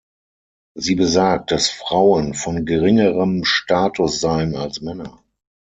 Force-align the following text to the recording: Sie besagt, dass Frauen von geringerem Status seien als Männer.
Sie 0.73 0.95
besagt, 0.95 1.51
dass 1.51 1.69
Frauen 1.69 2.33
von 2.33 2.65
geringerem 2.65 3.43
Status 3.45 4.19
seien 4.19 4.55
als 4.55 4.81
Männer. 4.81 5.21